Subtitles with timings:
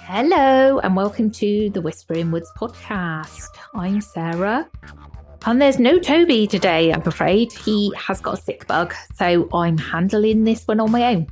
[0.00, 3.48] Hello, and welcome to the Whispering Woods podcast.
[3.74, 4.68] I'm Sarah,
[5.44, 7.52] and there's no Toby today, I'm afraid.
[7.52, 11.28] He has got a sick bug, so I'm handling this one on my own.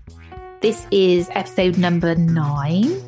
[0.61, 3.01] This is episode number nine,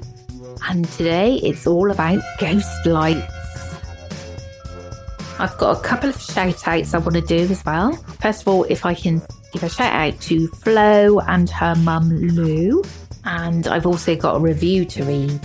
[0.68, 3.32] and today it's all about ghost lights.
[5.38, 7.92] I've got a couple of shout outs I want to do as well.
[7.92, 9.20] First of all, if I can
[9.56, 12.82] give a shout out to Flo and her mum Lou.
[13.24, 15.40] And I've also got a review to read.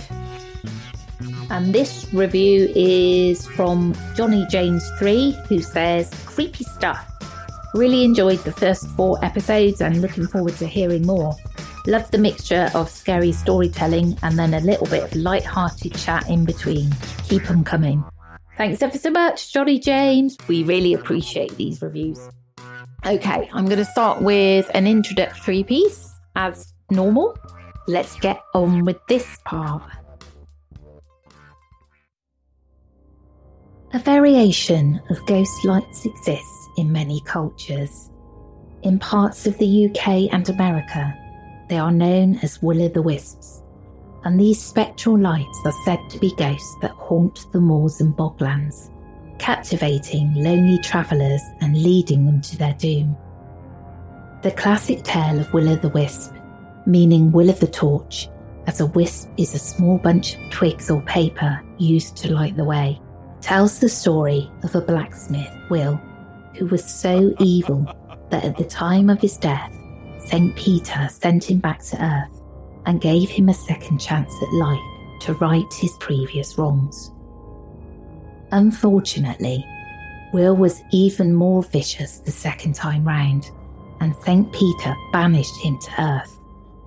[1.50, 7.08] And this review is from Johnny James 3, who says, Creepy stuff.
[7.74, 11.34] Really enjoyed the first four episodes and looking forward to hearing more.
[11.86, 16.44] Love the mixture of scary storytelling and then a little bit of light-hearted chat in
[16.44, 16.92] between.
[17.24, 18.04] Keep them coming.
[18.58, 20.36] Thanks ever so much, Johnny James.
[20.48, 22.28] We really appreciate these reviews.
[23.04, 27.36] Okay, I'm going to start with an introductory piece as normal.
[27.88, 29.82] Let's get on with this part.
[33.92, 38.12] A variation of ghost lights exists in many cultures.
[38.82, 41.12] In parts of the UK and America,
[41.68, 43.64] they are known as will o' the wisps,
[44.22, 48.91] and these spectral lights are said to be ghosts that haunt the moors and boglands,
[49.42, 53.16] captivating lonely travellers and leading them to their doom.
[54.42, 56.32] The classic tale of Will o' the Wisp,
[56.86, 58.28] meaning Will of the Torch,
[58.68, 62.62] as a wisp is a small bunch of twigs or paper used to light the
[62.64, 63.00] way,
[63.40, 66.00] tells the story of a blacksmith, Will,
[66.54, 67.84] who was so evil
[68.30, 69.76] that at the time of his death,
[70.20, 70.54] St.
[70.54, 72.40] Peter sent him back to earth
[72.86, 74.78] and gave him a second chance at life
[75.22, 77.10] to right his previous wrongs.
[78.52, 79.66] Unfortunately,
[80.34, 83.50] Will was even more vicious the second time round,
[84.00, 84.52] and St.
[84.52, 86.38] Peter banished him to earth,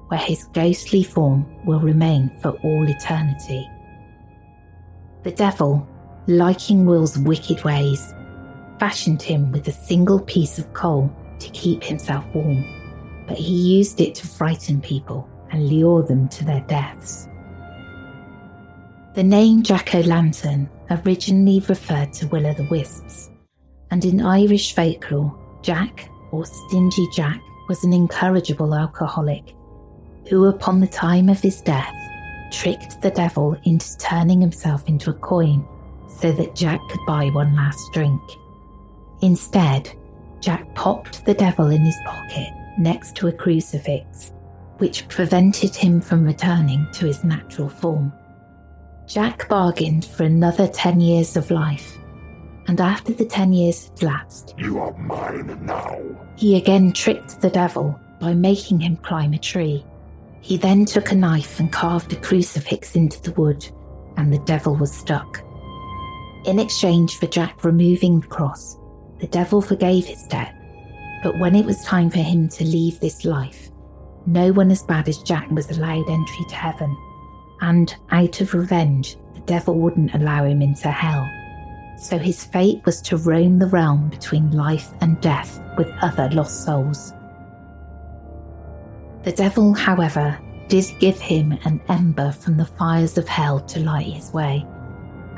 [0.08, 3.68] where his ghostly form will remain for all eternity.
[5.24, 5.88] The devil,
[6.28, 8.14] liking Will's wicked ways,
[8.80, 12.64] fashioned him with a single piece of coal to keep himself warm,
[13.28, 17.28] but he used it to frighten people and lure them to their deaths.
[19.16, 23.30] The name Jack o' Lantern originally referred to Will o' the Wisps,
[23.92, 29.56] and in Irish folklore, Jack, or Stingy Jack, was an incorrigible alcoholic
[30.30, 31.94] who, upon the time of his death,
[32.52, 35.66] tricked the devil into turning himself into a coin
[36.08, 38.22] so that Jack could buy one last drink.
[39.22, 39.92] Instead,
[40.40, 44.32] Jack popped the devil in his pocket next to a crucifix,
[44.78, 48.12] which prevented him from returning to his natural form.
[49.08, 51.98] Jack bargained for another 10 years of life,
[52.68, 56.00] and after the 10 years had lapsed, You are mine now.
[56.36, 59.86] he again tricked the devil by making him climb a tree.
[60.42, 63.68] He then took a knife and carved a crucifix into the wood,
[64.18, 65.42] and the devil was stuck.
[66.46, 68.78] In exchange for Jack removing the cross,
[69.20, 70.54] the devil forgave his debt,
[71.24, 73.70] but when it was time for him to leave this life,
[74.26, 76.96] no one as bad as Jack was allowed entry to heaven,
[77.62, 81.30] and out of revenge, the devil wouldn't allow him into hell.
[81.98, 86.66] so his fate was to roam the realm between life and death with other lost
[86.66, 87.14] souls.
[89.24, 90.38] The devil, however,
[90.68, 94.66] did give him an ember from the fires of hell to light his way,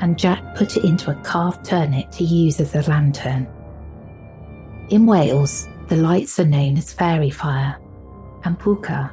[0.00, 3.46] and Jack put it into a carved turnip to use as a lantern.
[4.90, 7.76] In Wales, the lights are known as fairy fire,
[8.42, 9.10] Pwca,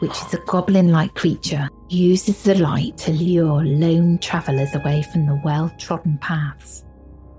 [0.00, 5.26] which is a goblin like creature, uses the light to lure lone travellers away from
[5.26, 6.84] the well trodden paths,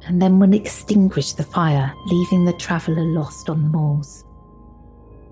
[0.05, 4.23] and then will extinguish the fire, leaving the traveller lost on the moors.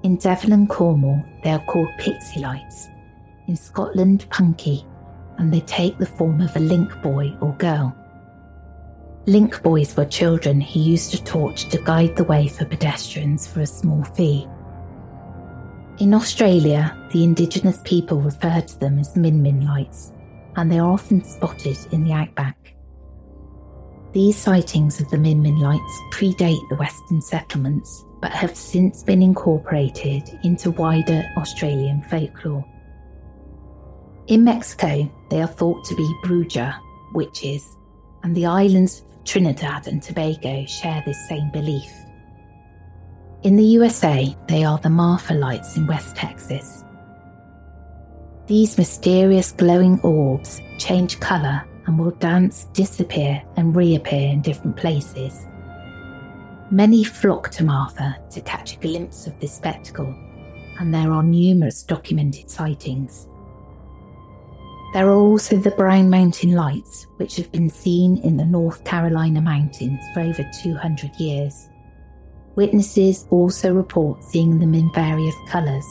[0.04, 2.88] In Devon and Cornwall, they are called pixie lights.
[3.48, 4.86] In Scotland, punky,
[5.38, 7.96] and they take the form of a link boy or girl.
[9.26, 13.62] Link boys were children who used a torch to guide the way for pedestrians for
[13.62, 14.48] a small fee.
[16.00, 20.14] In Australia, the indigenous people refer to them as Min Min lights,
[20.56, 22.74] and they are often spotted in the outback.
[24.14, 29.22] These sightings of the Min Min lights predate the Western settlements, but have since been
[29.22, 32.64] incorporated into wider Australian folklore.
[34.28, 36.80] In Mexico, they are thought to be Bruja,
[37.14, 37.76] witches,
[38.24, 41.92] and the islands of Trinidad and Tobago share this same belief.
[43.42, 46.84] In the USA, they are the Marfa lights in West Texas.
[48.48, 55.48] These mysterious glowing orbs change colour and will dance, disappear, and reappear in different places.
[56.70, 60.14] Many flock to Marfa to catch a glimpse of this spectacle,
[60.78, 63.30] and there are numerous documented sightings.
[64.92, 69.40] There are also the Brown Mountain Lights, which have been seen in the North Carolina
[69.40, 71.70] mountains for over 200 years.
[72.56, 75.86] Witnesses also report seeing them in various colours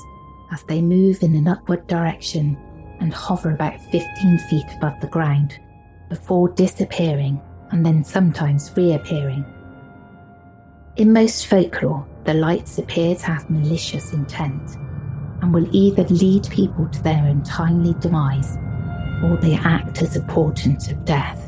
[0.53, 2.57] as they move in an upward direction
[3.01, 5.59] and hover about 15 feet above the ground
[6.09, 7.41] before disappearing
[7.71, 9.45] and then sometimes reappearing.
[10.97, 14.77] In most folklore, the lights appear to have malicious intent
[15.41, 18.57] and will either lead people to their untimely demise
[19.23, 21.48] or they act as a portent of death.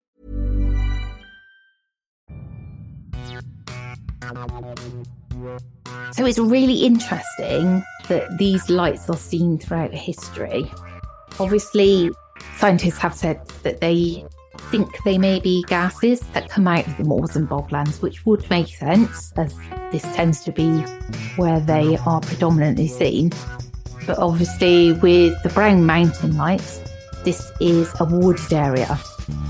[6.13, 10.71] So it's really interesting that these lights are seen throughout history.
[11.39, 12.11] Obviously,
[12.57, 14.25] scientists have said that they
[14.69, 18.47] think they may be gases that come out of the moors and boglands, which would
[18.49, 19.55] make sense as
[19.91, 20.69] this tends to be
[21.35, 23.31] where they are predominantly seen.
[24.05, 26.79] But obviously, with the Brown Mountain lights,
[27.23, 28.97] this is a wooded area,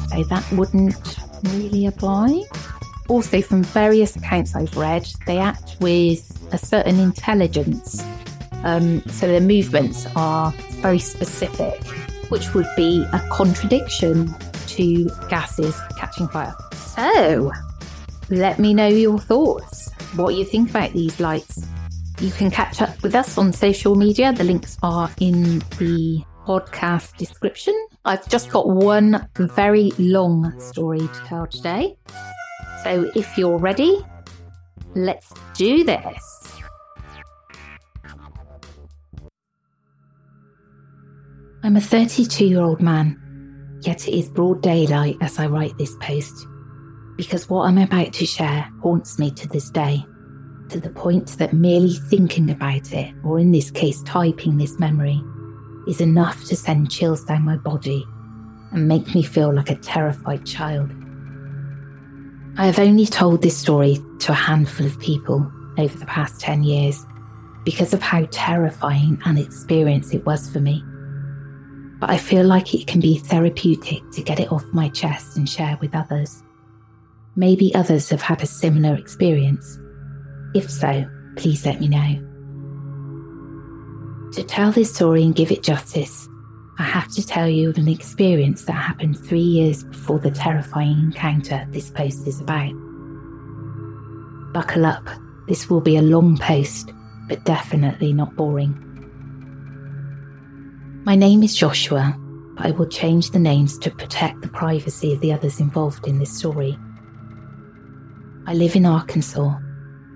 [0.10, 2.44] so that wouldn't really apply.
[3.12, 8.02] Also, from various accounts I've read, they act with a certain intelligence.
[8.64, 11.86] Um, so their movements are very specific,
[12.30, 14.34] which would be a contradiction
[14.68, 16.56] to gases catching fire.
[16.74, 17.52] So,
[18.30, 19.92] let me know your thoughts.
[20.16, 21.68] What you think about these lights.
[22.22, 24.32] You can catch up with us on social media.
[24.32, 27.76] The links are in the podcast description.
[28.06, 31.98] I've just got one very long story to tell today.
[32.84, 34.04] So if you're ready,
[34.96, 36.62] let's do this.
[41.64, 45.96] I'm a 32 year old man, yet it is broad daylight as I write this
[46.02, 46.48] post,
[47.18, 50.04] because what I'm about to share haunts me to this day,
[50.70, 55.22] to the point that merely thinking about it, or in this case, typing this memory,
[55.88, 58.04] is enough to send chills down my body
[58.72, 60.92] and make me feel like a terrified child.
[62.58, 66.64] I have only told this story to a handful of people over the past 10
[66.64, 67.06] years
[67.64, 70.84] because of how terrifying an experience it was for me.
[72.02, 75.48] but I feel like it can be therapeutic to get it off my chest and
[75.48, 76.42] share with others.
[77.36, 79.80] Maybe others have had a similar experience.
[80.56, 81.06] If so,
[81.38, 82.28] please let me know.
[84.34, 86.28] To tell this story and give it justice,
[86.82, 90.98] I have to tell you of an experience that happened three years before the terrifying
[90.98, 92.74] encounter this post is about.
[94.52, 95.08] Buckle up,
[95.48, 96.92] this will be a long post,
[97.30, 98.74] but definitely not boring.
[101.06, 102.18] My name is Joshua,
[102.56, 106.18] but I will change the names to protect the privacy of the others involved in
[106.18, 106.80] this story.
[108.48, 109.56] I live in Arkansas,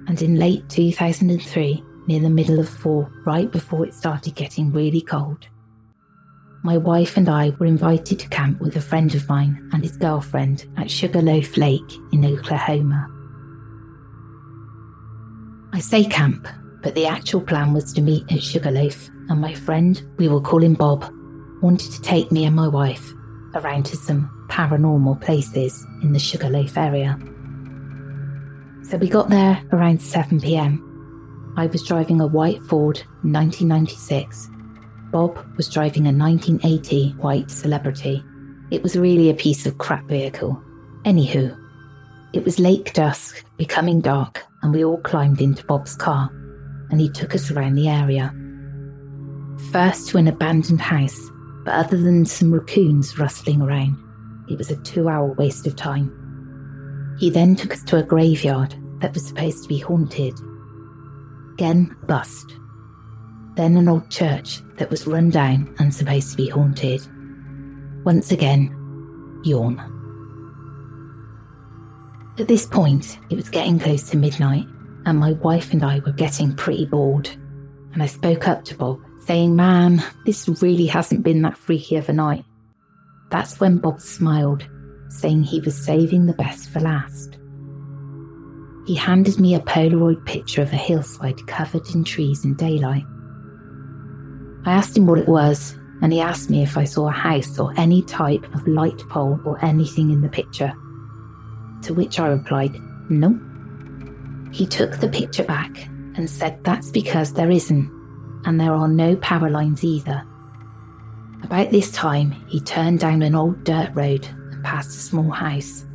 [0.08, 5.02] and in late 2003, near the middle of fall, right before it started getting really
[5.02, 5.48] cold,
[6.66, 9.96] my wife and I were invited to camp with a friend of mine and his
[9.98, 13.08] girlfriend at Sugarloaf Lake in Oklahoma.
[15.74, 16.48] I say camp,
[16.82, 20.64] but the actual plan was to meet at Sugarloaf, and my friend, we will call
[20.64, 21.06] him Bob,
[21.62, 23.14] wanted to take me and my wife
[23.54, 27.20] around to some paranormal places in the Sugarloaf area.
[28.90, 31.54] So we got there around 7 pm.
[31.58, 34.50] I was driving a white Ford 1996.
[35.16, 38.22] Bob was driving a 1980 white celebrity.
[38.70, 40.62] It was really a piece of crap vehicle.
[41.06, 41.58] Anywho,
[42.34, 46.30] it was late dusk, becoming dark, and we all climbed into Bob's car,
[46.90, 48.36] and he took us around the area.
[49.72, 51.32] First to an abandoned house,
[51.64, 53.96] but other than some raccoons rustling around,
[54.50, 56.12] it was a two hour waste of time.
[57.22, 60.38] He then took us to a graveyard that was supposed to be haunted.
[61.54, 62.58] Again, bust.
[63.56, 67.02] Then an old church that was run down and supposed to be haunted.
[68.04, 68.76] Once again,
[69.44, 69.92] yawn.
[72.38, 74.68] At this point, it was getting close to midnight,
[75.06, 77.30] and my wife and I were getting pretty bored.
[77.94, 82.10] And I spoke up to Bob, saying, Man, this really hasn't been that freaky of
[82.10, 82.44] a night.
[83.32, 84.68] That's when Bob smiled,
[85.10, 87.38] saying he was saving the best for last.
[88.86, 93.06] He handed me a Polaroid picture of a hillside covered in trees in daylight.
[94.66, 97.60] I asked him what it was, and he asked me if I saw a house
[97.60, 100.74] or any type of light pole or anything in the picture.
[101.84, 102.76] To which I replied,
[103.10, 103.40] No.
[104.52, 107.92] He took the picture back and said that's because there isn't,
[108.46, 110.24] and there are no power lines either.
[111.44, 115.86] About this time, he turned down an old dirt road and passed a small house.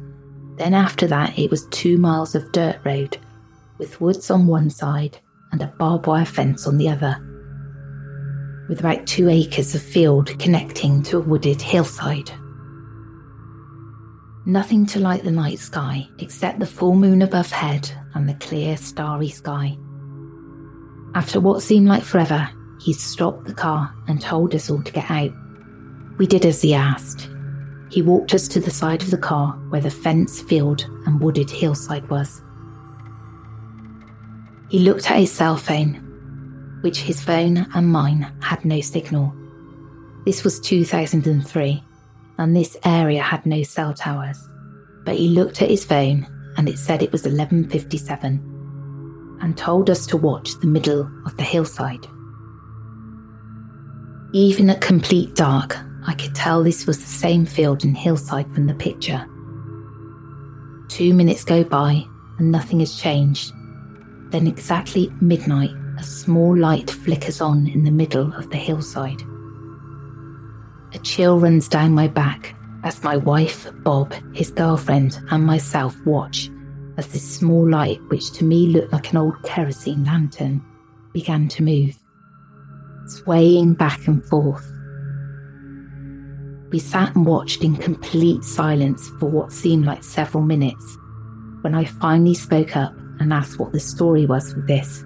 [0.57, 3.19] Then after that, it was two miles of dirt road,
[3.79, 5.19] with woods on one side
[5.50, 7.17] and a barbed wire fence on the other,
[8.71, 12.31] with about two acres of field connecting to a wooded hillside.
[14.47, 18.77] Nothing to light the night sky except the full moon above head and the clear,
[18.77, 19.77] starry sky.
[21.17, 22.49] After what seemed like forever,
[22.81, 25.33] he stopped the car and told us all to get out.
[26.19, 27.29] We did as he asked,
[27.91, 31.50] he walked us to the side of the car where the fence, field, and wooded
[31.50, 32.41] hillside was.
[34.69, 36.10] He looked at his cell phone,
[36.81, 39.35] which his phone and mine had no signal.
[40.25, 41.85] This was 2003,
[42.39, 44.39] and this area had no cell towers.
[45.05, 48.41] But he looked at his phone and it said it was 11:57
[49.41, 52.07] and told us to watch the middle of the hillside.
[54.33, 58.67] Even at complete dark, I could tell this was the same field and hillside from
[58.67, 59.27] the picture.
[60.89, 62.05] Two minutes go by
[62.39, 63.53] and nothing has changed.
[64.31, 69.23] Then, exactly midnight, a small light flickers on in the middle of the hillside.
[70.92, 76.50] A chill runs down my back as my wife, Bob, his girlfriend, and myself watch
[76.97, 80.64] as this small light, which to me looked like an old kerosene lantern,
[81.12, 81.97] began to move,
[83.07, 84.66] swaying back and forth
[86.71, 90.97] we sat and watched in complete silence for what seemed like several minutes
[91.62, 95.04] when I finally spoke up and asked what the story was with this.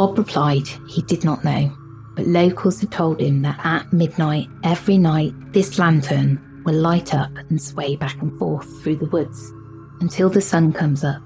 [0.00, 1.70] Bob replied he did not know,
[2.16, 7.30] but locals had told him that at midnight every night this lantern will light up
[7.50, 9.52] and sway back and forth through the woods
[10.00, 11.20] until the sun comes up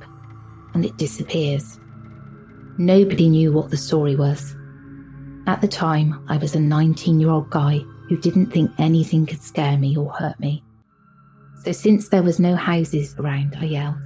[0.75, 1.79] and it disappears.
[2.77, 4.57] Nobody knew what the story was,
[5.47, 7.79] at the time, I was a 19 year old guy
[8.09, 10.65] who didn't think anything could scare me or hurt me.
[11.63, 14.03] So, since there was no houses around, I yelled,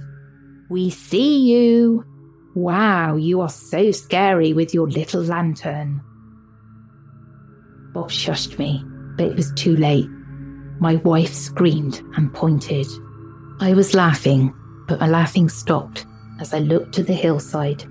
[0.69, 2.05] We see you!
[2.55, 6.01] Wow, you are so scary with your little lantern.
[7.93, 8.83] Bob shushed me,
[9.17, 10.09] but it was too late.
[10.79, 12.87] My wife screamed and pointed.
[13.59, 14.53] I was laughing,
[14.87, 16.05] but my laughing stopped
[16.39, 17.83] as I looked to the hillside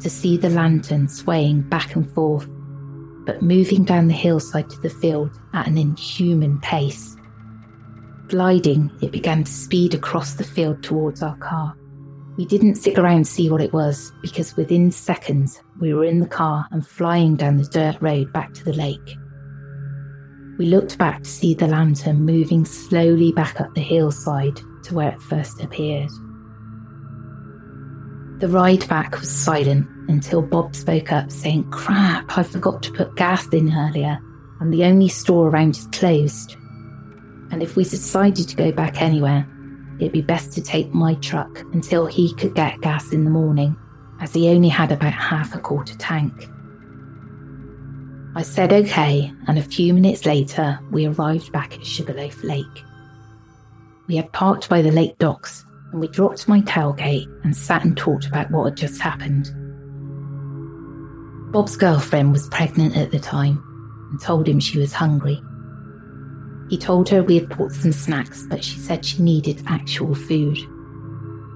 [0.00, 2.46] to see the lantern swaying back and forth
[3.26, 7.16] but moving down the hillside to the field at an inhuman pace.
[8.28, 11.76] Gliding, it began to speed across the field towards our car.
[12.36, 16.20] We didn't stick around to see what it was because within seconds we were in
[16.20, 19.16] the car and flying down the dirt road back to the lake.
[20.58, 25.12] We looked back to see the lantern moving slowly back up the hillside to where
[25.12, 26.10] it first appeared.
[28.38, 33.16] The ride back was silent until Bob spoke up, saying, Crap, I forgot to put
[33.16, 34.18] gas in earlier,
[34.60, 36.56] and the only store around is closed.
[37.50, 39.48] And if we decided to go back anywhere,
[39.98, 43.76] it'd be best to take my truck until he could get gas in the morning,
[44.20, 46.48] as he only had about half a quarter tank.
[48.34, 52.84] I said okay, and a few minutes later, we arrived back at Sugarloaf Lake.
[54.08, 57.96] We had parked by the lake docks, and we dropped my tailgate and sat and
[57.96, 59.50] talked about what had just happened.
[61.50, 63.62] Bob's girlfriend was pregnant at the time
[64.10, 65.40] and told him she was hungry.
[66.68, 70.58] He told her we had bought some snacks, but she said she needed actual food.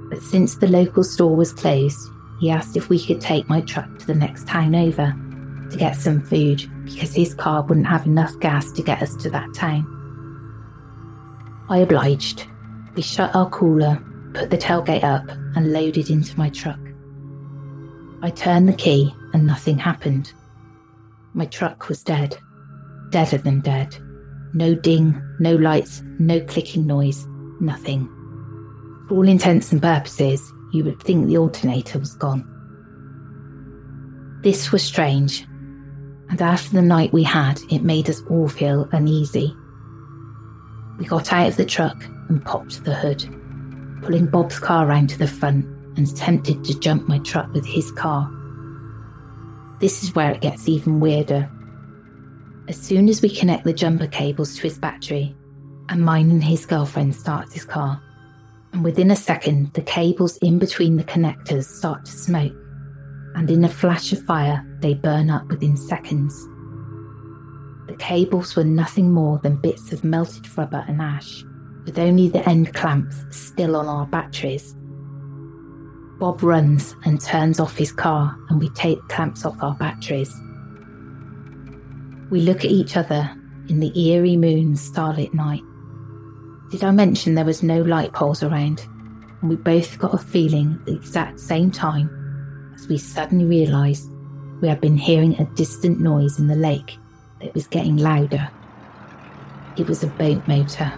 [0.09, 1.99] But since the local store was closed,
[2.41, 5.15] he asked if we could take my truck to the next town over
[5.71, 9.31] to get some food because his car wouldn't have enough gas to get us to
[9.31, 9.87] that town.
[11.69, 12.47] I obliged.
[12.95, 14.03] We shut our cooler,
[14.35, 16.81] put the tailgate up, and loaded into my truck.
[18.23, 20.33] I turned the key and nothing happened.
[21.35, 22.37] My truck was dead.
[23.11, 23.97] Deader than dead.
[24.53, 27.27] No ding, no lights, no clicking noise,
[27.61, 28.09] nothing.
[29.09, 32.47] For all intents and purposes, you would think the alternator was gone.
[34.43, 35.43] This was strange,
[36.31, 39.55] and after the night we had, it made us all feel uneasy.
[40.99, 43.23] We got out of the truck and popped the hood,
[44.03, 45.65] pulling Bob's car round to the front
[45.97, 48.31] and attempted to jump my truck with his car.
[49.81, 51.51] This is where it gets even weirder.
[52.71, 55.35] As soon as we connect the jumper cables to his battery,
[55.89, 58.01] and mine and his girlfriend starts his car,
[58.73, 62.55] and within a second, the cables in between the connectors start to smoke
[63.35, 66.47] and in a flash of fire, they burn up within seconds.
[67.89, 71.45] The cables were nothing more than bits of melted rubber and ash,
[71.85, 74.77] with only the end clamps still on our batteries.
[76.21, 80.33] Bob runs and turns off his car, and we take clamps off our batteries.
[82.31, 83.29] We look at each other
[83.69, 85.63] in the eerie moon starlit night.
[86.71, 88.87] Did I mention there was no light poles around?
[89.41, 92.09] And we both got a feeling at the exact same time
[92.75, 94.09] as we suddenly realised
[94.61, 96.99] we had been hearing a distant noise in the lake
[97.41, 98.49] that was getting louder.
[99.77, 100.93] It was a boat motor.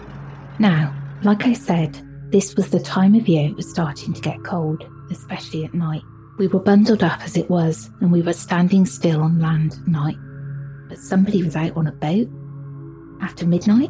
[0.59, 0.93] Now,
[1.23, 1.99] like I said,
[2.31, 6.03] this was the time of year it was starting to get cold, especially at night.
[6.37, 9.87] We were bundled up as it was, and we were standing still on land at
[9.87, 10.17] night.
[10.93, 12.29] But somebody was out on a boat
[13.19, 13.89] after midnight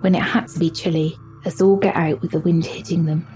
[0.00, 3.26] when it had to be chilly, as all get out with the wind hitting them.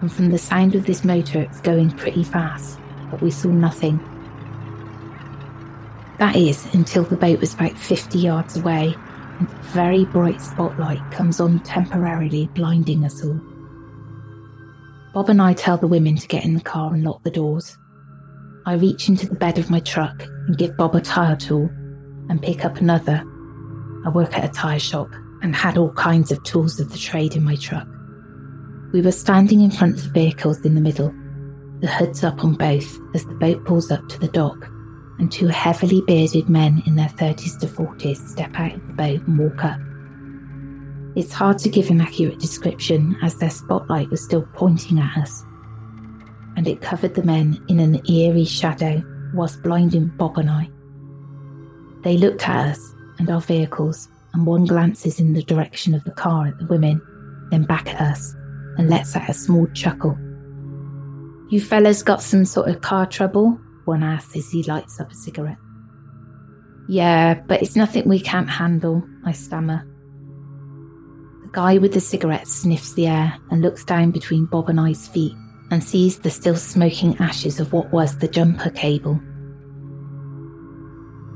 [0.00, 2.78] And from the sound of this motor, it's going pretty fast
[3.10, 4.00] but we saw nothing.
[6.18, 8.94] That is until the boat was about 50 yards away
[9.38, 13.38] and a very bright spotlight comes on temporarily blinding us all.
[15.12, 17.76] Bob and I tell the women to get in the car and lock the doors.
[18.64, 21.68] I reach into the bed of my truck and give Bob a tyre tool
[22.28, 23.22] and pick up another.
[24.04, 25.08] I work at a tyre shop
[25.42, 27.86] and had all kinds of tools of the trade in my truck.
[28.92, 31.14] We were standing in front of vehicles in the middle
[31.80, 34.68] the hoods up on both as the boat pulls up to the dock,
[35.18, 39.20] and two heavily bearded men in their 30s to 40s step out of the boat
[39.26, 39.78] and walk up.
[41.16, 45.44] It's hard to give an accurate description as their spotlight was still pointing at us,
[46.56, 49.02] and it covered the men in an eerie shadow
[49.34, 50.68] whilst blinding Bob and I.
[52.02, 56.12] They looked at us and our vehicles, and one glances in the direction of the
[56.12, 57.00] car at the women,
[57.50, 58.34] then back at us,
[58.76, 60.16] and lets out a small chuckle
[61.48, 63.58] you fellas got some sort of car trouble?
[63.86, 65.56] One asks as he lights up a cigarette.
[66.88, 69.86] Yeah, but it's nothing we can't handle, I stammer.
[71.42, 75.08] The guy with the cigarette sniffs the air and looks down between Bob and I's
[75.08, 75.32] feet
[75.70, 79.18] and sees the still smoking ashes of what was the jumper cable.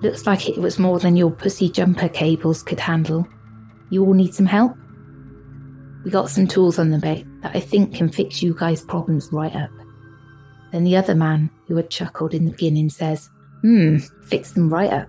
[0.02, 3.26] Looks like it was more than your pussy jumper cables could handle.
[3.90, 4.76] You all need some help?
[6.04, 9.28] We got some tools on the boat that I think can fix you guys' problems
[9.32, 9.70] right up.
[10.72, 14.92] Then the other man, who had chuckled in the beginning, says, Hmm, fix them right
[14.92, 15.08] up.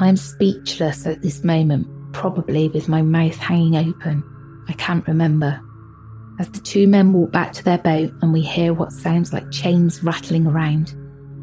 [0.00, 4.22] I am speechless at this moment, probably with my mouth hanging open.
[4.68, 5.60] I can't remember.
[6.38, 9.50] As the two men walk back to their boat and we hear what sounds like
[9.50, 10.94] chains rattling around,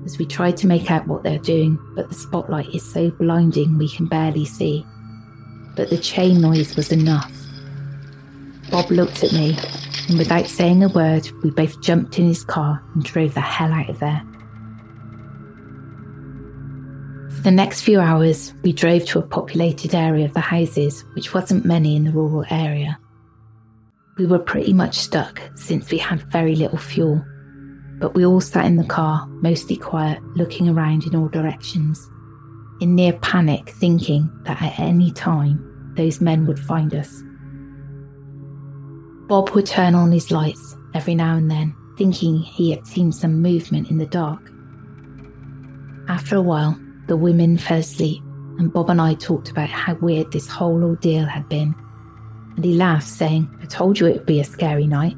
[0.06, 3.78] as we try to make out what they're doing, but the spotlight is so blinding
[3.78, 4.86] we can barely see.
[5.76, 7.32] But the chain noise was enough.
[8.70, 9.58] Bob looked at me,
[10.10, 13.72] and without saying a word, we both jumped in his car and drove the hell
[13.72, 14.22] out of there.
[17.36, 21.34] For the next few hours, we drove to a populated area of the houses, which
[21.34, 23.00] wasn't many in the rural area.
[24.18, 27.26] We were pretty much stuck since we had very little fuel,
[28.02, 32.10] but we all sat in the car, mostly quiet, looking around in all directions,
[32.82, 37.24] in near panic, thinking that at any time those men would find us.
[39.28, 43.40] Bob would turn on his lights every now and then, thinking he had seen some
[43.40, 44.52] movement in the dark.
[46.10, 48.22] After a while, the women fell asleep,
[48.58, 51.76] and Bob and I talked about how weird this whole ordeal had been.
[52.56, 55.16] And he laughed, saying, I told you it would be a scary night.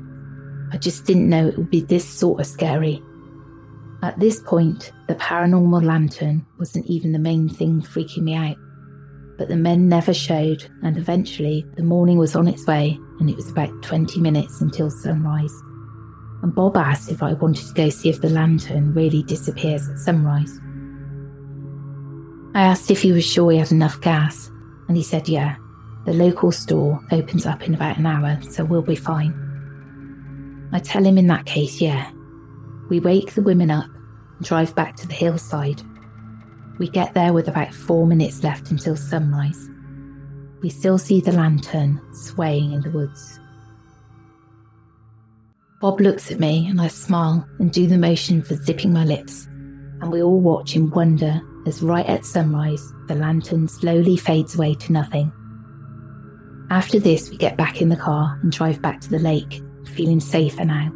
[0.74, 3.00] I just didn't know it would be this sort of scary.
[4.02, 8.58] At this point, the paranormal lantern wasn't even the main thing freaking me out.
[9.38, 13.36] But the men never showed, and eventually the morning was on its way, and it
[13.36, 15.54] was about 20 minutes until sunrise.
[16.42, 20.00] And Bob asked if I wanted to go see if the lantern really disappears at
[20.00, 20.60] sunrise.
[22.56, 24.50] I asked if he was sure he had enough gas,
[24.88, 25.56] and he said, yeah,
[26.06, 29.43] the local store opens up in about an hour, so we'll be fine.
[30.74, 32.12] I tell him in that case, yeah.
[32.90, 35.82] We wake the women up and drive back to the hillside.
[36.80, 39.70] We get there with about four minutes left until sunrise.
[40.64, 43.40] We still see the lantern swaying in the woods.
[45.80, 49.46] Bob looks at me and I smile and do the motion for zipping my lips,
[50.02, 54.74] and we all watch in wonder as right at sunrise, the lantern slowly fades away
[54.76, 55.32] to nothing.
[56.70, 60.20] After this, we get back in the car and drive back to the lake, feeling
[60.20, 60.90] safer now.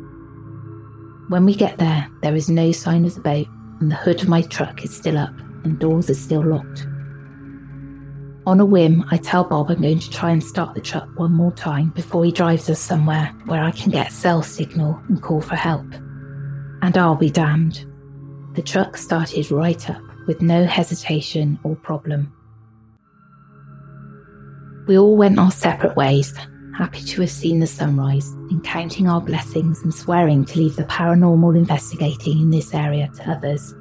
[1.29, 3.47] When we get there, there is no sign of the boat,
[3.79, 6.87] and the hood of my truck is still up and doors are still locked.
[8.45, 11.33] On a whim, I tell Bob I'm going to try and start the truck one
[11.33, 15.41] more time before he drives us somewhere where I can get cell signal and call
[15.41, 15.85] for help.
[16.81, 17.85] And I'll be damned.
[18.53, 22.33] The truck started right up with no hesitation or problem.
[24.87, 26.33] We all went our separate ways,
[26.77, 30.83] happy to have seen the sunrise and counting our blessings and swearing to leave the
[30.83, 33.73] paranormal investigating in this area to others.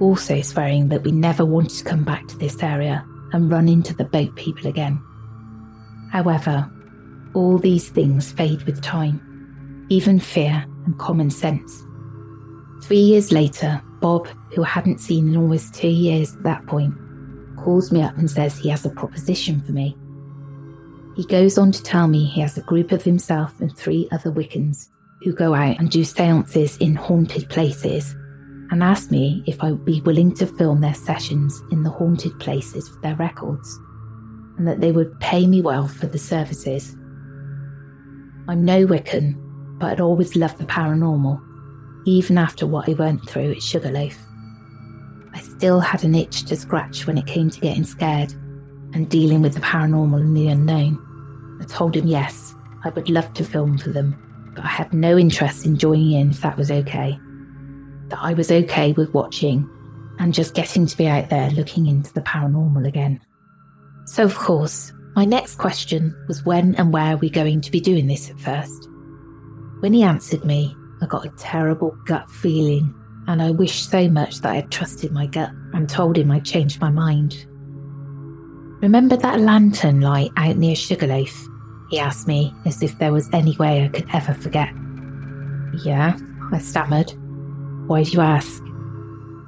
[0.00, 3.94] Also swearing that we never wanted to come back to this area and run into
[3.94, 4.98] the boat people again.
[6.10, 6.70] However,
[7.34, 11.84] all these things fade with time, even fear and common sense.
[12.82, 16.94] Three years later, Bob, who I hadn't seen in almost two years at that point,
[17.58, 19.98] calls me up and says he has a proposition for me.
[21.16, 24.32] He goes on to tell me he has a group of himself and three other
[24.32, 24.88] Wiccans
[25.22, 28.14] who go out and do seances in haunted places
[28.70, 32.38] and asked me if I would be willing to film their sessions in the haunted
[32.40, 33.78] places for their records
[34.58, 36.96] and that they would pay me well for the services.
[38.48, 39.34] I'm no Wiccan,
[39.78, 41.40] but I'd always loved the paranormal
[42.06, 44.16] even after what I went through at Sugarloaf.
[45.32, 48.32] I still had an itch to scratch when it came to getting scared
[48.92, 51.03] and dealing with the paranormal and the unknown.
[51.64, 55.16] I told him yes, I would love to film for them, but I had no
[55.16, 57.18] interest in joining in if that was okay.
[58.08, 59.68] That I was okay with watching
[60.18, 63.18] and just getting to be out there looking into the paranormal again.
[64.04, 67.80] So, of course, my next question was when and where are we going to be
[67.80, 68.86] doing this at first?
[69.80, 72.94] When he answered me, I got a terrible gut feeling,
[73.26, 76.44] and I wished so much that I had trusted my gut and told him I'd
[76.44, 77.46] changed my mind.
[78.82, 81.48] Remember that lantern light out near Sugarloaf?
[81.94, 84.68] He asked me as if there was any way I could ever forget.
[85.84, 86.18] Yeah,
[86.50, 87.14] I stammered.
[87.86, 88.60] Why do you ask?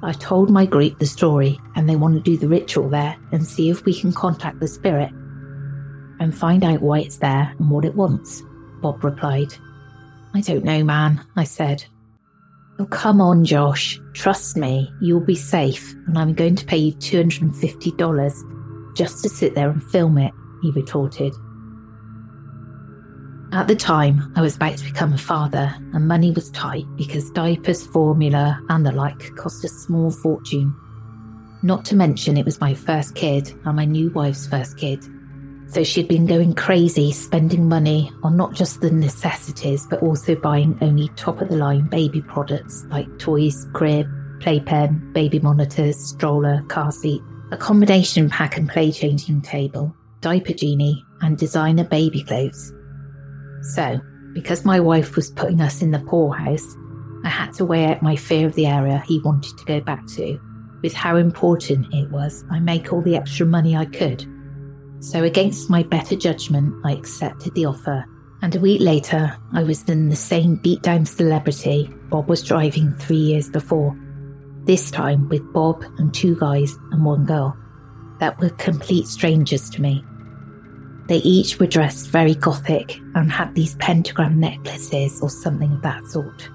[0.01, 3.45] I told my group the story and they want to do the ritual there and
[3.45, 5.11] see if we can contact the spirit
[6.21, 8.41] and find out why it's there and what it wants,
[8.81, 9.53] Bob replied.
[10.33, 11.83] I don't know, man, I said.
[12.79, 13.99] Oh, come on, Josh.
[14.13, 19.53] Trust me, you'll be safe, and I'm going to pay you $250 just to sit
[19.53, 20.31] there and film it,
[20.61, 21.33] he retorted.
[23.53, 27.31] At the time, I was about to become a father, and money was tight because
[27.31, 30.75] diapers, formula, and the like cost a small fortune.
[31.63, 35.03] Not to mention, it was my first kid and my new wife's first kid.
[35.69, 40.77] So she'd been going crazy, spending money on not just the necessities, but also buying
[40.81, 44.07] only top of the line baby products like toys, crib,
[44.41, 51.37] playpen, baby monitors, stroller, car seat, accommodation pack and play changing table, diaper genie, and
[51.37, 52.73] designer baby clothes.
[53.73, 53.99] So,
[54.33, 56.75] because my wife was putting us in the poorhouse,
[57.23, 60.05] I had to weigh out my fear of the area he wanted to go back
[60.15, 60.39] to,
[60.81, 64.25] with how important it was I make all the extra money I could.
[64.99, 68.05] So, against my better judgment, I accepted the offer,
[68.41, 73.17] and a week later, I was in the same beatdown celebrity Bob was driving three
[73.17, 73.97] years before,
[74.63, 77.57] this time with Bob and two guys and one girl
[78.19, 80.03] that were complete strangers to me.
[81.07, 86.03] They each were dressed very gothic and had these pentagram necklaces or something of that
[86.05, 86.49] sort.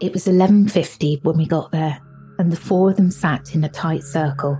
[0.00, 1.98] It was 11:50 when we got there,
[2.38, 4.58] and the four of them sat in a tight circle,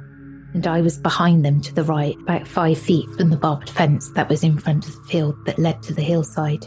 [0.54, 4.10] and I was behind them to the right, about 5 feet from the barbed fence
[4.12, 6.64] that was in front of the field that led to the hillside.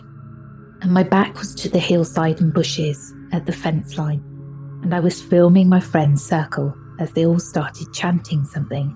[0.81, 4.21] And my back was to the hillside and bushes at the fence line,
[4.83, 8.93] and I was filming my friends circle as they all started chanting something.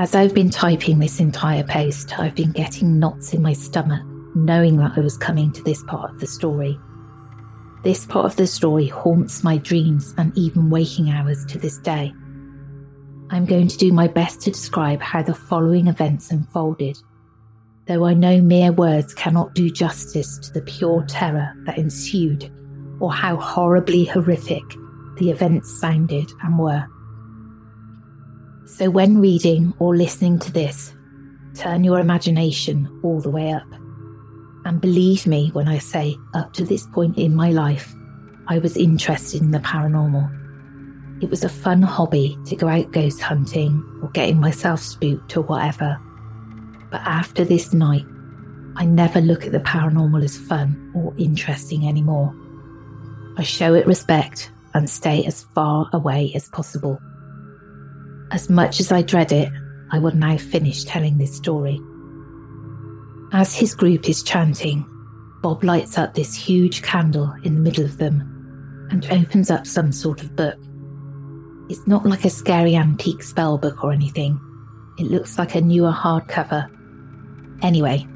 [0.00, 4.02] As I've been typing this entire post, I've been getting knots in my stomach,
[4.34, 6.80] knowing that I was coming to this part of the story.
[7.84, 12.14] This part of the story haunts my dreams and even waking hours to this day.
[13.28, 16.96] I'm going to do my best to describe how the following events unfolded,
[17.84, 22.50] though I know mere words cannot do justice to the pure terror that ensued
[23.00, 24.64] or how horribly horrific
[25.18, 26.86] the events sounded and were.
[28.76, 30.94] So, when reading or listening to this,
[31.54, 33.66] turn your imagination all the way up.
[34.64, 37.92] And believe me when I say, up to this point in my life,
[38.46, 41.22] I was interested in the paranormal.
[41.22, 45.42] It was a fun hobby to go out ghost hunting or getting myself spooked or
[45.42, 45.98] whatever.
[46.90, 48.06] But after this night,
[48.76, 52.34] I never look at the paranormal as fun or interesting anymore.
[53.36, 56.98] I show it respect and stay as far away as possible.
[58.32, 59.50] As much as I dread it,
[59.90, 61.80] I will now finish telling this story.
[63.32, 64.86] As his group is chanting,
[65.42, 69.90] Bob lights up this huge candle in the middle of them and opens up some
[69.90, 70.58] sort of book.
[71.68, 74.38] It's not like a scary antique spell book or anything.
[74.98, 76.68] It looks like a newer hardcover.
[77.62, 78.06] Anyway,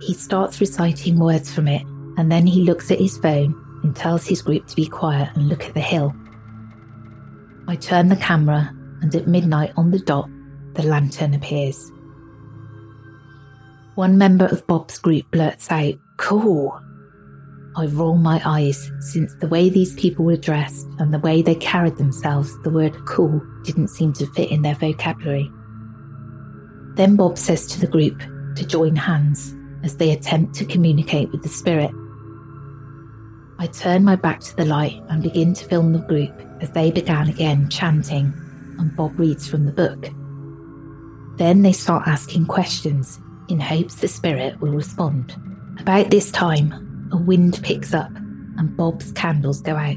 [0.00, 1.82] he starts reciting words from it
[2.16, 5.48] and then he looks at his phone and tells his group to be quiet and
[5.48, 6.14] look at the hill.
[7.66, 8.72] I turn the camera
[9.02, 10.30] and at midnight on the dot,
[10.74, 11.90] the lantern appears.
[13.94, 16.80] One member of Bob's group blurts out, Cool.
[17.76, 21.54] I roll my eyes, since the way these people were dressed and the way they
[21.54, 25.50] carried themselves, the word cool didn't seem to fit in their vocabulary.
[26.94, 28.22] Then Bob says to the group
[28.56, 31.90] to join hands as they attempt to communicate with the spirit.
[33.58, 36.90] I turn my back to the light and begin to film the group as they
[36.90, 38.34] began again chanting
[38.82, 40.10] and Bob reads from the book.
[41.38, 45.34] Then they start asking questions in hopes the spirit will respond.
[45.78, 48.10] About this time, a wind picks up
[48.58, 49.96] and Bob's candles go out.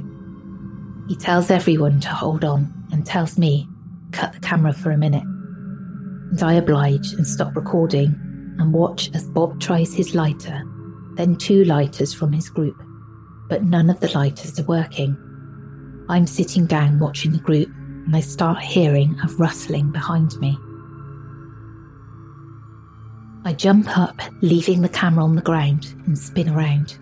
[1.08, 3.68] He tells everyone to hold on and tells me,
[4.12, 5.24] cut the camera for a minute.
[5.24, 8.16] And I oblige and stop recording
[8.60, 10.64] and watch as Bob tries his lighter,
[11.16, 12.82] then two lighters from his group,
[13.50, 15.18] but none of the lighters are working.
[16.08, 17.70] I'm sitting down watching the group
[18.06, 20.58] and I start hearing a rustling behind me.
[23.44, 26.98] I jump up, leaving the camera on the ground, and spin around.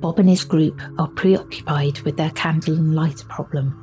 [0.00, 3.74] Bob and his group are preoccupied with their candle and light problem,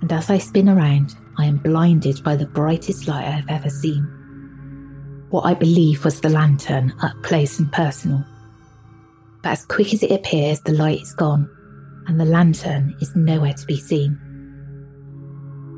[0.00, 3.70] and as I spin around, I am blinded by the brightest light I have ever
[3.70, 4.04] seen.
[5.30, 8.24] What I believe was the lantern up close and personal.
[9.42, 11.48] But as quick as it appears, the light is gone,
[12.06, 14.20] and the lantern is nowhere to be seen.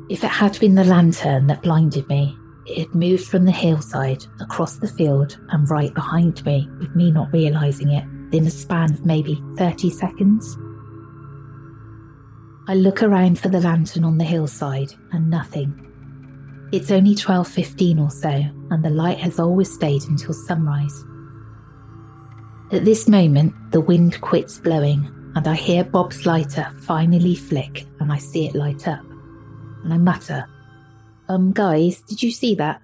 [0.09, 4.25] If it had been the lantern that blinded me, it had moved from the hillside
[4.39, 8.91] across the field and right behind me, with me not realising it, in a span
[8.91, 10.57] of maybe 30 seconds.
[12.67, 15.85] I look around for the lantern on the hillside and nothing.
[16.71, 21.05] It's only 12:15 or so and the light has always stayed until sunrise.
[22.71, 28.11] At this moment the wind quits blowing and I hear Bob's lighter finally flick and
[28.11, 29.08] I see it light up
[29.83, 30.45] and I mutter,
[31.27, 32.81] Um, guys, did you see that?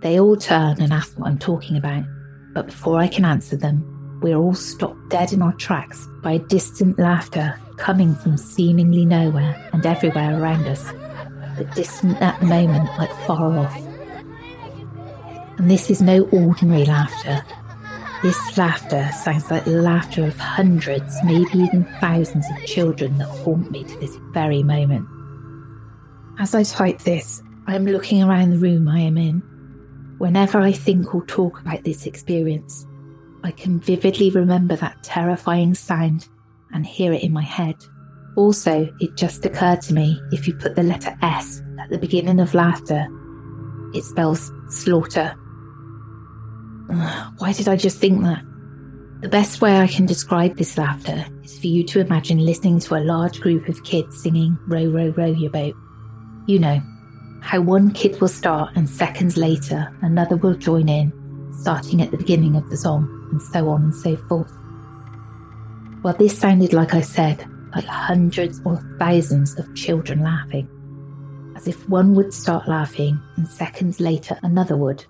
[0.00, 2.04] They all turn and ask what I'm talking about,
[2.52, 6.98] but before I can answer them, we're all stopped dead in our tracks by distant
[6.98, 10.92] laughter coming from seemingly nowhere and everywhere around us,
[11.56, 13.76] but distant at the moment, like far off.
[15.58, 17.42] And this is no ordinary laughter.
[18.22, 23.70] This laughter sounds like the laughter of hundreds, maybe even thousands of children that haunt
[23.70, 25.06] me to this very moment.
[26.38, 29.38] As I type this, I am looking around the room I am in.
[30.18, 32.86] Whenever I think or talk about this experience,
[33.44, 36.28] I can vividly remember that terrifying sound
[36.72, 37.76] and hear it in my head.
[38.36, 42.40] Also, it just occurred to me if you put the letter S at the beginning
[42.40, 43.06] of laughter,
[43.94, 45.36] it spells slaughter.
[47.38, 48.42] Why did I just think that?
[49.20, 52.96] The best way I can describe this laughter is for you to imagine listening to
[52.96, 55.76] a large group of kids singing Row, Row, Row Your Boat.
[56.46, 56.82] You know,
[57.40, 61.12] how one kid will start and seconds later another will join in,
[61.60, 64.52] starting at the beginning of the song, and so on and so forth.
[66.02, 70.68] Well, this sounded, like I said, like hundreds or thousands of children laughing,
[71.56, 75.04] as if one would start laughing and seconds later another would.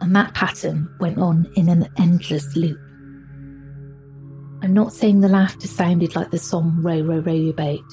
[0.00, 2.78] And that pattern went on in an endless loop.
[4.62, 7.84] I'm not saying the laughter sounded like the song Row, Row, Row Your Boat.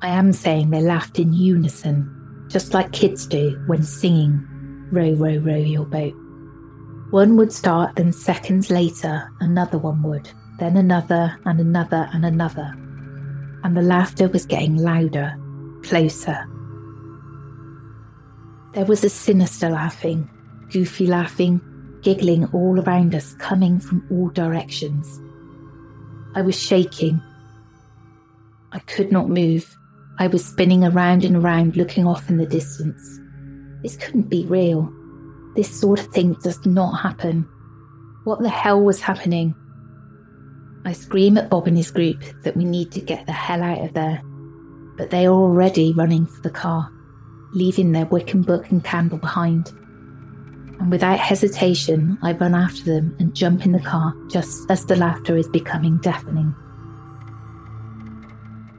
[0.00, 2.14] I am saying they laughed in unison
[2.48, 4.44] just like kids do when singing
[4.90, 6.14] Row, Row, Row Your Boat.
[7.10, 12.74] One would start, then seconds later, another one would, then another, and another, and another.
[13.64, 15.36] And the laughter was getting louder,
[15.82, 16.46] closer.
[18.74, 20.28] There was a sinister laughing,
[20.70, 21.60] goofy laughing,
[22.02, 25.20] giggling all around us, coming from all directions.
[26.34, 27.20] I was shaking.
[28.72, 29.76] I could not move.
[30.20, 33.20] I was spinning around and around, looking off in the distance.
[33.82, 34.92] This couldn't be real.
[35.54, 37.48] This sort of thing does not happen.
[38.24, 39.54] What the hell was happening?
[40.84, 43.84] I scream at Bob and his group that we need to get the hell out
[43.84, 44.20] of there,
[44.96, 46.90] but they are already running for the car,
[47.52, 49.68] leaving their Wiccan book and candle behind.
[50.80, 54.96] And without hesitation, I run after them and jump in the car just as the
[54.96, 56.54] laughter is becoming deafening.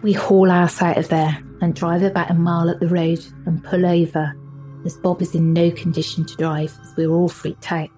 [0.01, 3.63] We haul ass out of there and drive about a mile up the road and
[3.63, 4.33] pull over
[4.85, 7.89] as Bob is in no condition to drive as we're all freaked out.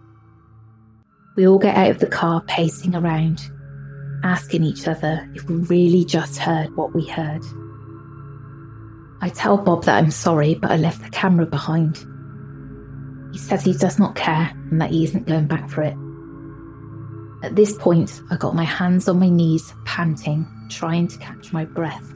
[1.35, 3.39] We all get out of the car pacing around,
[4.23, 7.43] asking each other if we really just heard what we heard.
[9.21, 11.97] I tell Bob that I'm sorry, but I left the camera behind.
[13.31, 15.95] He says he does not care and that he isn't going back for it.
[17.43, 21.65] At this point, I got my hands on my knees, panting, trying to catch my
[21.65, 22.13] breath,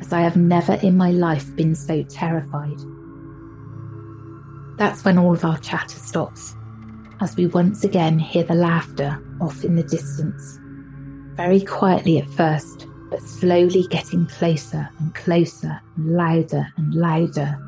[0.00, 2.78] as I have never in my life been so terrified.
[4.76, 6.54] That's when all of our chatter stops,
[7.20, 10.58] as we once again hear the laughter off in the distance.
[11.36, 17.58] Very quietly at first, but slowly getting closer and closer and louder and louder,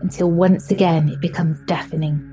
[0.00, 2.28] until once again it becomes deafening.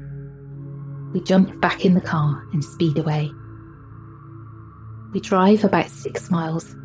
[1.14, 3.32] We jump back in the car and speed away.
[5.14, 6.76] We drive about six miles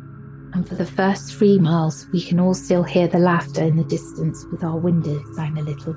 [0.55, 3.83] and for the first three miles, we can all still hear the laughter in the
[3.83, 5.93] distance with our windows down a little.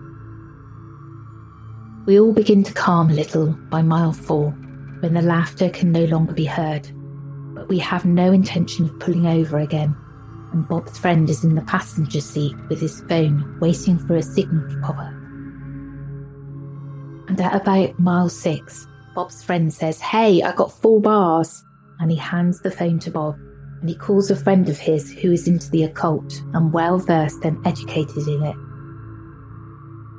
[2.06, 4.50] We all begin to calm a little by mile four,
[4.98, 6.90] when the laughter can no longer be heard,
[7.54, 9.94] but we have no intention of pulling over again,
[10.52, 14.68] and Bob's friend is in the passenger seat with his phone, waiting for a signal
[14.68, 15.12] to pop up.
[17.28, 21.62] And at about mile six, Bob's friend says, Hey, I got four bars,
[22.00, 23.36] and he hands the phone to Bob
[23.80, 27.44] and he calls a friend of his who is into the occult and well versed
[27.44, 28.56] and educated in it.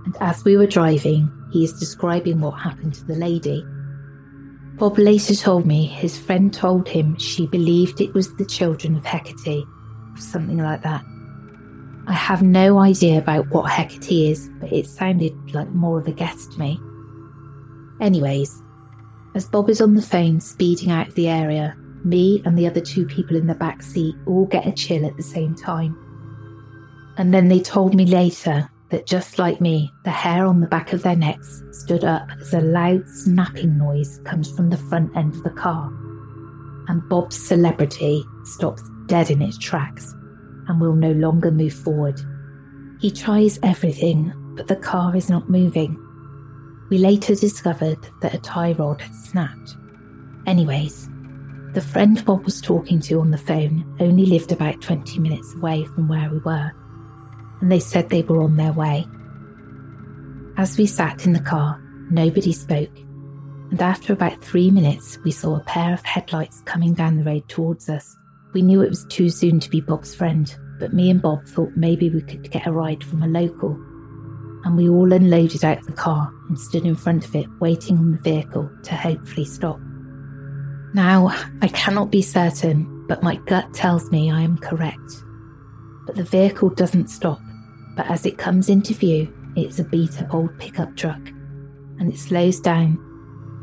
[0.06, 3.66] And as we were driving, he is describing what happened to the lady.
[4.76, 9.04] Bob later told me his friend told him she believed it was the children of
[9.04, 11.04] Hecate, or something like that.
[12.08, 16.14] I have no idea about what Hecate is, but it sounded like more of a
[16.14, 16.80] guess to me.
[18.00, 18.64] Anyways,
[19.36, 22.82] as Bob is on the phone speeding out of the area, me and the other
[22.82, 25.98] two people in the back seat all get a chill at the same time.
[27.18, 30.94] And then they told me later that just like me, the hair on the back
[30.94, 35.36] of their necks stood up as a loud snapping noise comes from the front end
[35.36, 35.88] of the car.
[36.88, 40.16] And Bob's celebrity stops dead in its tracks
[40.68, 42.20] and will no longer move forward.
[43.00, 46.04] He tries everything, but the car is not moving.
[46.90, 49.76] We later discovered that a tie rod had snapped.
[50.48, 51.10] Anyways,
[51.74, 55.86] the friend Bob was talking to on the phone only lived about 20 minutes away
[55.86, 56.72] from where we were,
[57.62, 59.06] and they said they were on their way.
[60.58, 61.80] As we sat in the car,
[62.10, 62.98] nobody spoke,
[63.70, 67.48] and after about three minutes, we saw a pair of headlights coming down the road
[67.48, 68.18] towards us.
[68.54, 71.70] We knew it was too soon to be Bob's friend, but me and Bob thought
[71.76, 73.80] maybe we could get a ride from a local.
[74.64, 78.12] And we all unloaded out the car and stood in front of it, waiting on
[78.12, 79.80] the vehicle to hopefully stop.
[80.94, 81.30] Now,
[81.62, 85.24] I cannot be certain, but my gut tells me I am correct.
[86.06, 87.40] But the vehicle doesn't stop,
[87.96, 91.22] but as it comes into view, it's a beat up old pickup truck,
[92.00, 92.98] and it slows down.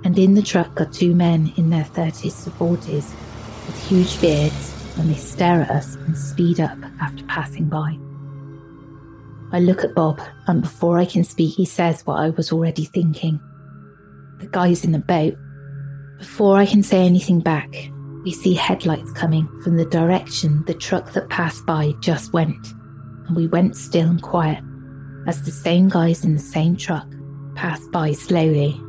[0.04, 3.12] And in the truck are two men in their 30s to 40s
[3.66, 7.98] with huge beards, and they stare at us and speed up after passing by.
[9.52, 12.84] I look at Bob, and before I can speak, he says what I was already
[12.84, 13.40] thinking.
[14.38, 15.34] The guy's in the boat.
[16.18, 17.74] Before I can say anything back,
[18.24, 22.74] we see headlights coming from the direction the truck that passed by just went,
[23.26, 24.62] and we went still and quiet
[25.26, 27.06] as the same guys in the same truck
[27.54, 28.80] passed by slowly,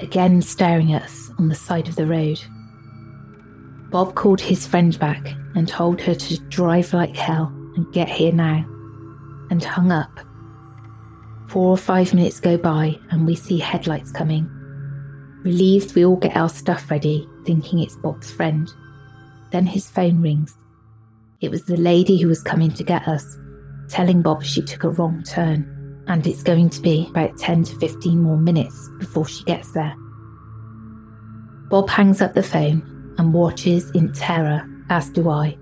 [0.00, 2.40] again staring at us on the side of the road.
[3.90, 8.32] Bob called his friend back and told her to drive like hell and get here
[8.32, 8.64] now,
[9.50, 10.20] and hung up.
[11.48, 14.48] Four or five minutes go by and we see headlights coming.
[15.44, 18.68] Relieved, we all get our stuff ready, thinking it's Bob's friend.
[19.52, 20.56] Then his phone rings.
[21.40, 23.38] It was the lady who was coming to get us,
[23.88, 25.70] telling Bob she took a wrong turn
[26.06, 29.94] and it's going to be about 10 to 15 more minutes before she gets there.
[31.68, 35.56] Bob hangs up the phone and watches in terror, as do I,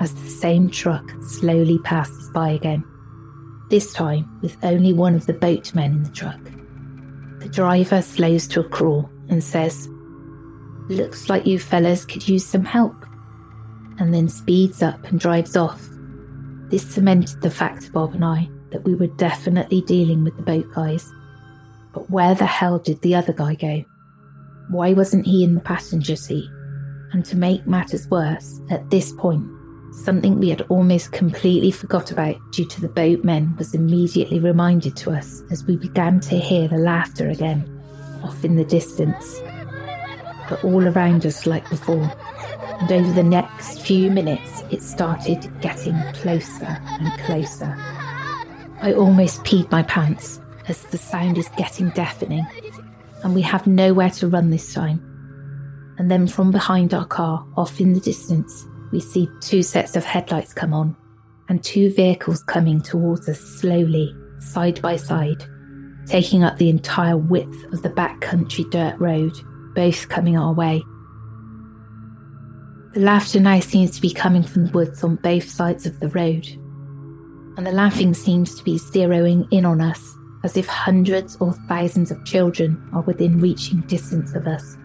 [0.00, 2.84] as the same truck slowly passes by again,
[3.72, 6.38] this time with only one of the boatmen in the truck.
[7.38, 9.88] The driver slows to a crawl and says,
[10.90, 12.94] Looks like you fellas could use some help,
[13.98, 15.88] and then speeds up and drives off.
[16.68, 20.66] This cemented the fact, Bob and I, that we were definitely dealing with the boat
[20.74, 21.10] guys.
[21.94, 23.82] But where the hell did the other guy go?
[24.68, 26.48] Why wasn't he in the passenger seat?
[27.12, 29.46] And to make matters worse, at this point,
[29.92, 35.10] something we had almost completely forgot about due to the boatmen was immediately reminded to
[35.10, 37.68] us as we began to hear the laughter again,
[38.24, 39.40] off in the distance.
[40.48, 42.10] But all around us like before.
[42.80, 47.76] And over the next few minutes, it started getting closer and closer.
[48.80, 52.46] I almost peed my pants as the sound is getting deafening,
[53.22, 55.00] and we have nowhere to run this time.
[55.98, 60.04] And then from behind our car, off in the distance, we see two sets of
[60.04, 60.94] headlights come on,
[61.48, 65.42] and two vehicles coming towards us slowly, side by side,
[66.06, 69.32] taking up the entire width of the backcountry dirt road,
[69.74, 70.82] both coming our way.
[72.92, 76.08] The laughter now seems to be coming from the woods on both sides of the
[76.08, 76.46] road,
[77.56, 80.14] and the laughing seems to be zeroing in on us,
[80.44, 84.76] as if hundreds or thousands of children are within reaching distance of us.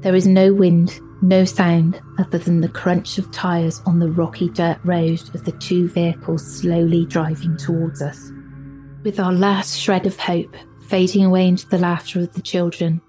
[0.00, 4.48] There is no wind, no sound other than the crunch of tyres on the rocky
[4.50, 8.30] dirt road of the two vehicles slowly driving towards us.
[9.02, 10.54] With our last shred of hope
[10.88, 13.00] fading away into the laughter of the children,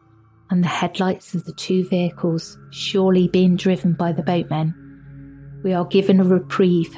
[0.51, 4.73] and the headlights of the two vehicles surely being driven by the boatmen,
[5.63, 6.95] we are given a reprieve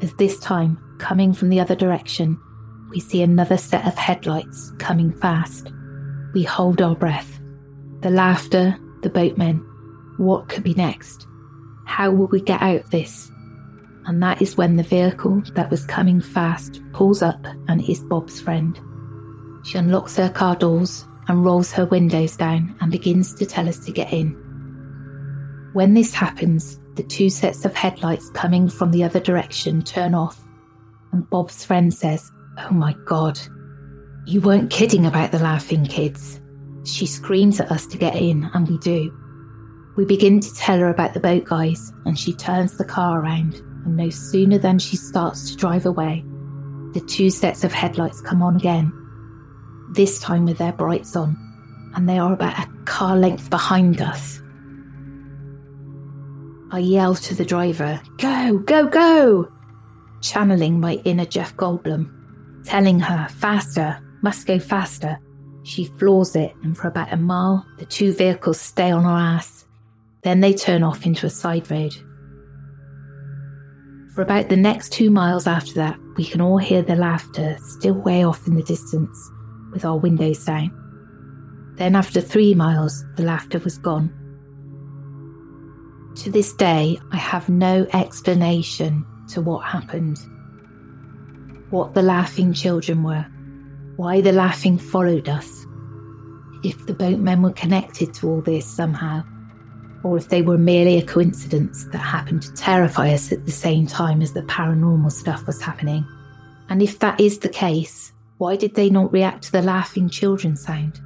[0.00, 2.40] as this time, coming from the other direction,
[2.90, 5.72] we see another set of headlights coming fast.
[6.34, 7.40] We hold our breath.
[8.00, 9.64] The laughter, the boatmen.
[10.18, 11.26] What could be next?
[11.86, 13.30] How will we get out of this?
[14.04, 18.40] And that is when the vehicle that was coming fast pulls up and is Bob's
[18.40, 18.78] friend.
[19.64, 23.78] She unlocks her car doors and rolls her windows down and begins to tell us
[23.84, 24.32] to get in.
[25.72, 30.42] When this happens, the two sets of headlights coming from the other direction turn off,
[31.12, 33.38] and Bob's friend says, Oh my god,
[34.26, 36.40] you weren't kidding about the laughing kids.
[36.84, 39.12] She screams at us to get in, and we do.
[39.98, 43.54] We begin to tell her about the boat guys, and she turns the car around,
[43.84, 46.24] and no sooner than she starts to drive away,
[46.92, 48.92] the two sets of headlights come on again,
[49.94, 51.36] this time with their brights on,
[51.96, 54.40] and they are about a car length behind us.
[56.70, 59.50] I yell to the driver, Go, go, go!
[60.20, 65.18] Channeling my inner Jeff Goldblum, telling her, Faster, must go faster.
[65.64, 69.64] She floors it, and for about a mile, the two vehicles stay on our ass.
[70.22, 71.94] Then they turn off into a side road.
[74.14, 77.94] For about the next two miles after that, we can all hear the laughter still
[77.94, 79.30] way off in the distance,
[79.72, 80.74] with our windows down.
[81.76, 84.12] Then, after three miles, the laughter was gone.
[86.16, 90.18] To this day, I have no explanation to what happened,
[91.70, 93.24] what the laughing children were,
[93.94, 95.64] why the laughing followed us,
[96.64, 99.22] if the boatmen were connected to all this somehow,
[100.04, 103.86] or if they were merely a coincidence that happened to terrify us at the same
[103.86, 106.06] time as the paranormal stuff was happening.
[106.68, 110.56] And if that is the case, why did they not react to the laughing children
[110.56, 111.00] sound?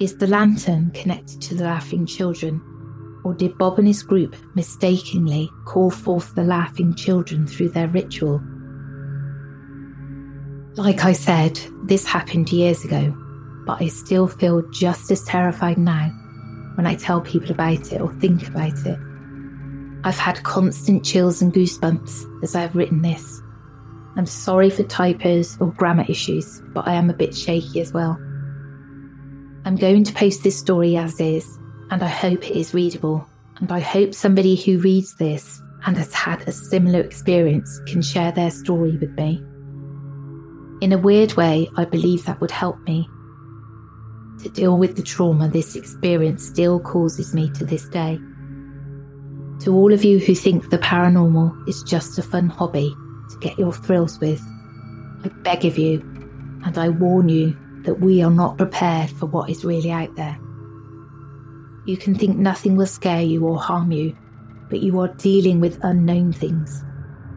[0.00, 2.62] Is the lantern connected to the laughing children?
[3.24, 8.40] or did Bob and his group mistakenly call forth the laughing children through their ritual?
[10.76, 13.16] Like I said, this happened years ago,
[13.66, 16.12] but I still feel just as terrified now
[16.76, 18.98] when I tell people about it or think about it.
[20.04, 23.40] I've had constant chills and goosebumps as I have written this.
[24.16, 28.18] I'm sorry for typos or grammar issues, but I am a bit shaky as well.
[29.64, 31.58] I'm going to post this story as is,
[31.90, 36.12] and I hope it is readable, and I hope somebody who reads this and has
[36.12, 39.42] had a similar experience can share their story with me.
[40.80, 43.08] In a weird way, I believe that would help me.
[44.42, 48.18] To deal with the trauma this experience still causes me to this day.
[49.60, 52.94] To all of you who think the paranormal is just a fun hobby
[53.30, 54.42] to get your thrills with,
[55.24, 56.00] I beg of you,
[56.64, 60.38] and I warn you that we are not prepared for what is really out there.
[61.86, 64.16] You can think nothing will scare you or harm you,
[64.68, 66.82] but you are dealing with unknown things.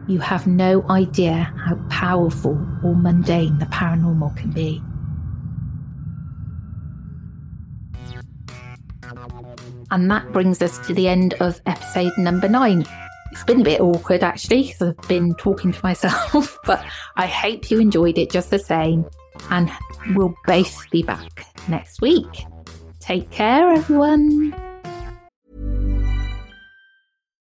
[0.08, 4.82] You have no idea how powerful or mundane the paranormal can be.
[9.90, 12.84] And that brings us to the end of episode number nine.
[13.32, 16.84] It's been a bit awkward actually because I've been talking to myself, but
[17.16, 19.04] I hope you enjoyed it just the same
[19.50, 19.70] and
[20.14, 22.44] we'll both be back next week.
[23.00, 24.54] Take care, everyone.